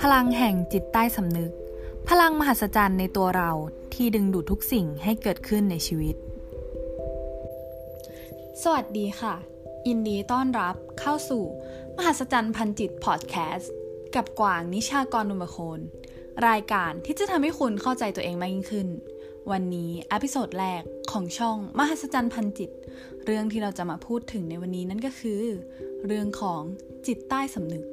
[0.00, 1.50] พลังแห่งจิตใต้สำนึก
[2.08, 3.50] พลังมหัศจรรย์ในตัวเรา
[3.94, 6.16] ที่ดึงดูดทุกสิ่งให้เกิดขึ้นในชีวิต
[8.62, 9.34] สวัสดีค่ะ
[9.88, 11.44] ยินดีต้อนรับเข้าสู่
[11.96, 13.72] มหัศจรรย์พันจิตพอดแคสต์
[14.14, 15.80] กับกวางนิชากรนุมโคน
[16.48, 18.88] รายการที่จะทำให้คุณเข้าใจตัวเองมากยิ่งขึ้น
[19.52, 20.82] วันนี้อพิโซดแรก
[21.12, 22.70] ของช่องมหัศจรรย์พันจิต
[23.24, 25.42] เรื่องที่เราจะมาพูดถึงในวันนี้นั่นก็คือ
[26.06, 26.62] เรื่องของ
[27.06, 27.84] จิตใต้สำนึก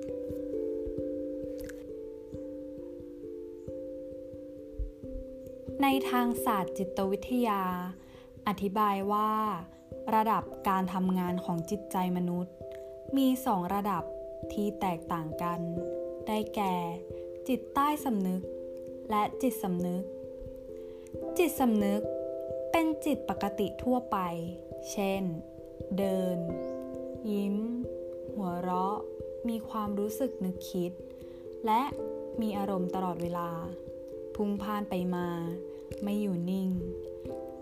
[5.81, 7.61] ในทางศาสตร์จิตวิทยา
[8.47, 9.31] อธิบายว่า
[10.15, 12.53] ระดับการทำงานของจิตใจมนุษย์
[13.17, 14.03] มีสองระดับ
[14.53, 15.59] ที่แตกต่างกัน
[16.27, 16.73] ได้แก่
[17.47, 18.41] จิตใต้สำนึก
[19.09, 20.03] และจิตสำนึก
[21.43, 22.01] จิตสำนึก
[22.71, 24.17] เป็นจิตปกติทั่วไป
[24.91, 25.23] เช่น
[25.97, 26.37] เดิน
[27.31, 27.55] ยิ้ม
[28.33, 28.97] หัวเราะ
[29.49, 30.91] มีความรู้สึกนึกคิด
[31.65, 31.81] และ
[32.41, 33.49] มีอารมณ์ตลอดเวลา
[34.35, 35.27] พุ่งพ่านไปมา
[36.03, 36.69] ไม่อยู่นิ่ง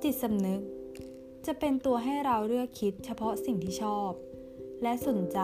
[0.04, 0.62] จิตสำนึก
[1.46, 4.12] จะเป็นตัวให้เราเลือกคิดเฉพาะสิ่งที่ชอบ
[4.84, 5.40] และสนใจ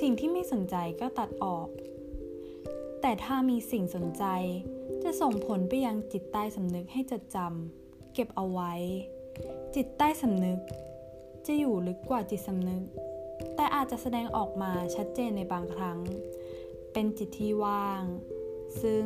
[0.00, 1.68] สิ่งที่ไม่สนใจก็ตัดออก
[3.00, 4.26] แต่ถ้ามีสิ่งสนใจ
[5.12, 8.72] จะส่งผลไปยังจิตใต้สำนึกให้จดจำเก็บเอาไว้
[9.74, 10.58] จิตใต้สำนึก
[11.46, 12.82] จะอยู่ลึกกว่าจิตสำนึก
[13.56, 15.98] แต่อาจจะแสดงออกมาชัดเจนในบางครั้ง
[16.92, 18.02] เป็นจิตที่ว่าง
[18.82, 19.04] ซึ่ง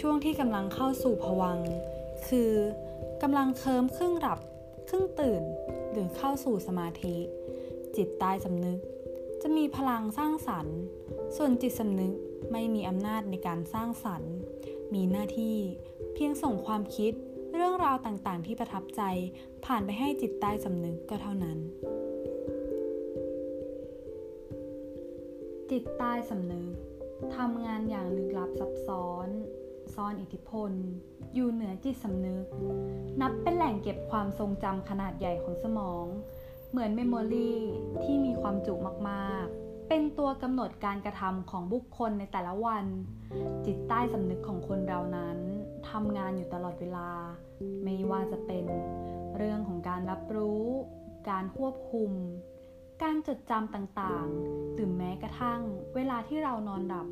[0.00, 1.58] ช่วงที่กำลังเข้าสู่ผวัง
[2.28, 2.52] คือ
[3.22, 4.38] กำลังเคลิ้มครึ่งหลับ
[4.88, 5.42] ครึ่งตื่น
[5.92, 7.16] หรือเข้าสู่สมาธิ
[7.96, 8.78] จิตใต้สำนึก
[9.42, 10.78] จะมีพลังสร้างสรรค์
[11.36, 12.14] ส่วนจิตสำนึก
[12.52, 14.34] ไม่มีอำนาจในการสร้างสรรค์
[14.94, 15.58] มีหน้าที่
[16.14, 17.12] เพียงส่งความคิด
[17.54, 19.02] เรื่องราวต่างๆ ที่ประทับใจ
[19.64, 21.58] ผ่านไปให้จิตใต้สำนึกก็เท่านั้น
[25.70, 26.70] จิตใต้สำนึก
[27.36, 29.28] ทำงานอย่างลึกลับซับซ้อน
[29.94, 30.72] ซ่อนอิทธิพล
[31.34, 32.44] อยู่เหนือจิตสำนึก
[33.20, 36.06] นับเป็นแหล่งเก็บความทรงจำขนาดใหญ่ของสมอง
[36.70, 37.54] เหมือน memory
[38.02, 38.74] ที่มีความจุ
[39.08, 39.61] มากๆ
[39.94, 42.84] เป็นตัวกำหนดการกระทำของบุคคลในแต่ละวัน
[43.66, 45.38] จิตใต้สำนึกของคนเรานั้น
[45.90, 47.10] ทำงานอยู่ตลอดเวลา
[47.84, 48.64] ไม่ว่าจะเป็น
[49.36, 50.64] เรื่องของการรับรู้
[51.30, 52.10] การควบคุม
[53.02, 55.60] การจดจำต่างๆ หรือแม้กระทั่ง
[55.94, 57.06] เวลาที่เรานอนหลับ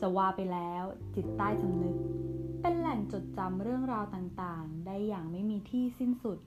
[0.00, 0.84] จะว่าไปแล้ว
[1.14, 1.96] จิตใต้สำนึก
[2.60, 6.38] เป็นแหล่งจดจำเรื่องราวต่างๆ ได้อย่างไม่มีที่สิ้นสุด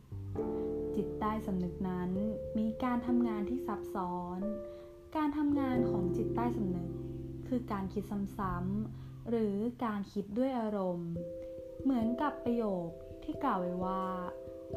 [0.96, 2.10] จิตใต้สำนึกนั้น
[2.58, 4.42] มีการทำงานที่ซับซ้อน
[5.16, 6.90] การทำงานของจิตใต้สำนึก
[7.48, 8.04] คือการคิด
[8.38, 9.56] ซ้ำๆหรือ
[9.86, 11.12] การคิดด้วยอารมณ์
[11.84, 12.88] เหมือนกับประโยค
[13.24, 14.04] ที่กล่าวไว้ว่า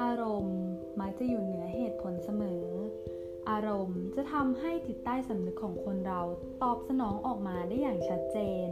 [0.03, 0.61] อารมณ์
[1.01, 2.65] มักจะอยู่เหนือเหตุผลเสมอ
[3.51, 6.21] อารมณ์จะทำให้จิตใต้สำนึกของคนเรา
[6.63, 8.69] ตอบสนองออกมาได้อย่างชัดเจน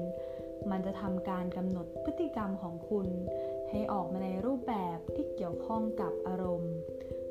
[0.70, 3.08] มันจะทำการกำหนดพฤติกรรมของคุณ
[3.70, 6.74] ให้ออกมาในรูปแบบที่เกี่ยวข้องกับอารมณ์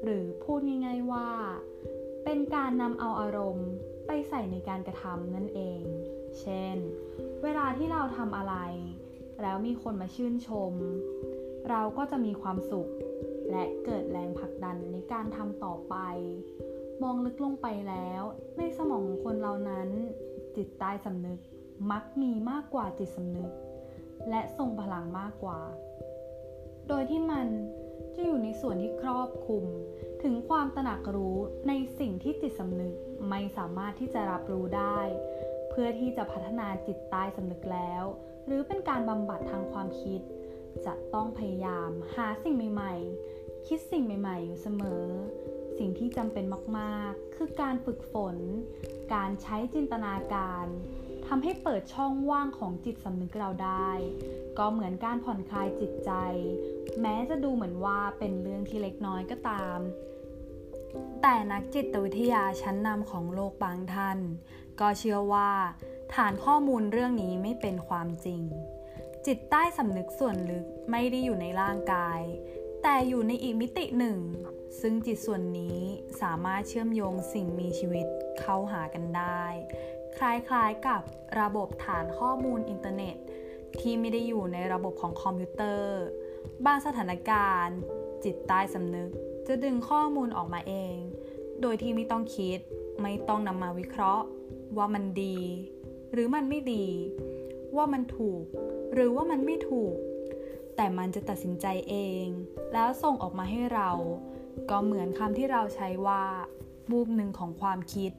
[0.04, 1.30] หรือพูดง่ายๆว่า
[2.24, 3.70] เป็นการนำเอาอารมณ์
[4.12, 5.82] ไปใส่ในการกระทำนั่นเอง
[6.40, 6.78] เช่น
[7.44, 8.56] เวลาที่เราทำอะไร
[9.42, 10.74] แล้วมีคนมาชื่นชม
[11.70, 12.90] เราก็จะมีความสุข
[13.52, 15.96] และเกิดแรงผลักดันในการทำต่อไป
[17.04, 18.22] มองลึกลงไปแล้ว
[18.58, 19.90] ในสมองของคนเรานั้น
[20.56, 21.40] จิตใต้สำนึก
[21.92, 23.52] มักมีมากกว่าจิตสำนึก
[24.30, 25.60] และทรงพลังมากกว่า
[26.88, 27.48] โดยที่มัน
[28.16, 29.66] จะอยู่ในส่วนที่ครอบคลุม
[30.24, 31.38] ถึงความตระหนักรู้
[31.68, 32.94] ในสิ่งที่จิตสำนึก
[33.30, 35.00] ไม่สามารถที่จะรับรู้ได้
[35.70, 38.04] เพื่อที่จะพัฒนาจิตใต้สำนึกแล้ว
[38.46, 40.22] หรือเป็นการบำบัดทางความคิด
[40.86, 42.94] จะต้องพยายามหาสิ่งใหม่
[43.32, 45.06] ๆ คิดสิ่งใหม่ ๆ อยู่เสมอ
[45.78, 46.46] สิ่งที่จำเป็น
[46.78, 48.36] มากๆ คือการฝึกฝน
[49.14, 50.66] การใช้จินตนาการ
[51.28, 53.90] ทำให้เปิดช่องว่างของจิตสำนึกเราได้
[54.58, 56.12] ก็เหมือนการผ่อนคลายจิตใจ
[57.02, 59.80] แม้จะดูเหมือนว่าเป็นเรื่องที่เล็กน้อยก็ตาม
[61.22, 64.20] แต่นักจิตวิทยาชั้นนำของโลกบางท่าน
[64.80, 65.52] ก็เชื่อว่า
[66.14, 68.42] ฐานข้อมูลเรื่องนี้ไม่เป็นความจริง
[69.26, 72.22] จิตใต้สำนึกส่วนลึกไม่ได้อยู่ในร่างกาย
[72.84, 74.20] แต่อยู่ในอีกมิติหนึ่ง
[74.82, 75.80] ซึ่งจิตส่วนนี้
[76.22, 78.08] สามารถเชื่อมโยงสิ่งมีชีวิต
[78.40, 79.44] เข้าหากันได้
[80.18, 81.02] คล้ายๆกับ
[81.40, 83.16] ระบบฐานข้อมูลอินเทอร์เน็ต
[83.80, 86.00] ที่ไม่ได้อยู่ในระบบของคอมพิวเตอร์
[86.66, 87.78] บางสถานการณ์
[88.24, 89.10] จิตใต้สำนึก
[89.52, 90.96] จะดึงข้อมูลออกมาเอง
[91.62, 92.60] โดยที่ไม่ต้องคิด
[93.02, 94.26] ไม่ต้องนำมาวิเคราะห์
[94.78, 95.38] ว่ามันดี
[96.12, 96.86] หรือมันไม่ดี
[97.76, 98.44] ว่ามันถูก
[98.94, 99.96] หรือว่ามันไม่ถูก
[100.76, 102.26] แต่มันจะตัดสินใจเอง
[102.74, 103.92] แล้วส่งออกมาให้เรา
[104.70, 106.24] ก็เหมือนคำที่เราใช้ว่า
[106.90, 108.12] บูบหนึ่งของความคิด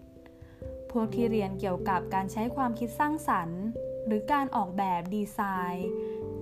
[0.91, 3.63] พวกที่เรียนเกี่ยวกับการใช้ความคิดสร้างสรรค์
[4.07, 5.39] หรือการออกแบบดีไซ
[5.75, 5.89] น์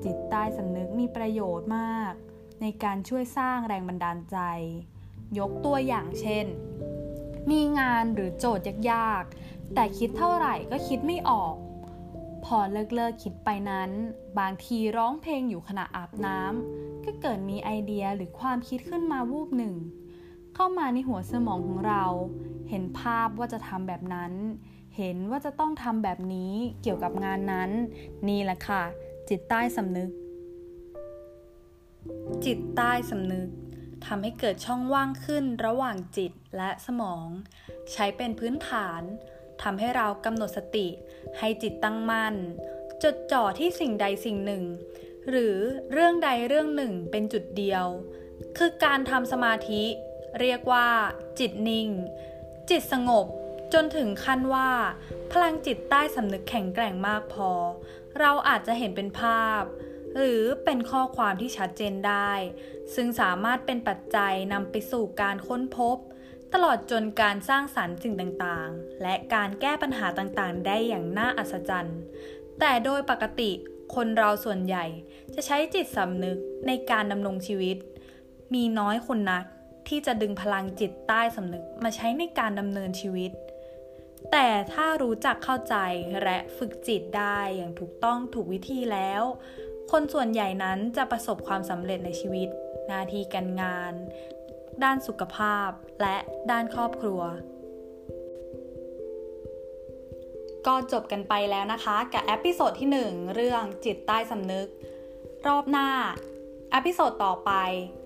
[0.04, 2.12] จิตใต้สำนึกมีประโยชน์มาก
[2.60, 4.38] ในการช่วยสร้างแรงบันดาลใจ
[5.38, 6.46] ยกตัวอย่างเช่น
[7.50, 11.54] มีงานหรือโจทย์ยากๆ แต่คิดเท่าไหร่ก็คิดไม่ออก
[12.44, 13.90] พอเลิกเลิกคิดไปนั้น
[14.38, 19.74] บางทีร้องเพลงอยู่ขณะอาบน้ำก็เกิดมีไอเดียหรือความคิดขึ้นมาวูบหนึ่ง
[20.54, 22.04] เข้ามาในหัวสมองของเรา
[22.68, 24.32] เห็นภาพว่าจะทำแบบนั้น
[24.96, 26.52] เห็นว่าจะต้องทำแบบนี้
[26.82, 27.70] เกี่ยวกับงานนั้น
[28.28, 28.82] นี่แหละค่ะ
[29.28, 30.10] จิตใต้สำนึก
[32.44, 33.48] จิตใต้สำนึก
[34.06, 37.26] ทำให้เกิดช่องว่างขึ้นระหว่างจิตและสมอง
[37.92, 39.02] ใช้เป็นพื้นฐาน
[39.62, 40.88] ทำให้เรากำหนดสติ
[41.38, 42.34] ให้จิตตั้งมั่น
[43.02, 44.64] จดจ่อที่สิ่งใดสิ่งหนึ่ง
[45.28, 45.56] หรือ
[45.92, 47.86] เรื่องใดเรื่องหนึ่งเป็นจุดเดียว
[48.58, 49.82] คือการทำสมาธิ
[50.40, 50.88] เรียกว่า
[51.38, 51.88] จิตนิ่ง
[52.70, 53.26] จิตสงบ
[53.74, 54.70] จนถึงขั้นว่า
[55.32, 57.50] พลังจิตใต้สำนึกแข็งแกร่งมากพอ
[58.20, 59.62] เราอาจจะเห็นเป็นภาพ
[60.16, 62.32] หรือเป็นข้อความที่ชัดเจนได้
[62.94, 65.96] ซึ่งสามารถเป็นปัจจัยนำไปสู่การค้นพบ
[66.54, 72.00] ตลอดจนการสร้างสรรค์สิ่งต่างๆ และการแก้ปัญหาต่างๆ ได้อย่างน่าอัศจรรย์
[72.60, 73.50] แต่โดยปกติ
[73.94, 74.84] คนเราส่วนใหญ่
[75.34, 77.76] จะใช้จิตสำนึกในการดำรงชีวิต
[78.54, 79.44] มีน้อยคนนัก
[79.88, 83.32] ที่จะดึงพลังจิตใต้สำนึกมาใช้ในการดำเนินชีวิต
[84.32, 85.76] แต่ถ้ารู้จักเข้าใจ
[86.22, 89.22] และฝึกจิตได้อย่างถูกต้องถูกวิธีแล้ว
[89.92, 92.48] คนส่วนใหญ่นั้นจะประสบความสำเร็จในชีวิต
[92.88, 93.92] หน้าที่การงาน
[94.84, 95.68] ด้านสุขภาพ
[96.02, 96.16] และ
[96.50, 97.20] ด้านครอบครัว
[100.66, 104.68] ก็จบกันไปแล้วนะคะ กับ episode ที่ 1 เรื่องจิตใต้สำนึก
[105.46, 105.88] รอบหน้า
[106.74, 107.52] episode ต่อไป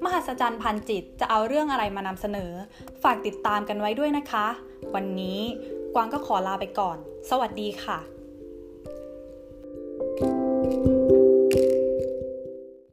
[0.04, 2.52] มหัศจรรย์พันจิตจะเอาเรื่องอะไรมานำเสนอ
[3.02, 4.46] ฝากติดตามกันไว้ด้วยนะคะ
[4.94, 5.40] วันนี้
[5.94, 6.96] กวางก็ขอลาไปก่อน
[7.30, 7.98] สวัสดีค่ะ